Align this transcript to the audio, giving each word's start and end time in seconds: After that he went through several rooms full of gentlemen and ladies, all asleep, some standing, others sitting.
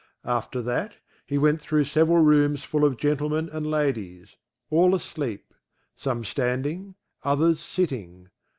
After 0.25 0.63
that 0.63 0.97
he 1.27 1.37
went 1.37 1.61
through 1.61 1.83
several 1.83 2.23
rooms 2.23 2.63
full 2.63 2.83
of 2.85 2.97
gentlemen 2.97 3.49
and 3.53 3.67
ladies, 3.69 4.35
all 4.71 4.95
asleep, 4.95 5.53
some 5.95 6.25
standing, 6.25 6.95
others 7.21 7.59
sitting. 7.59 8.29